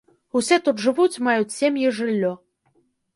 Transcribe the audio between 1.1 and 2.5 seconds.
маюць сем'і, жыллё.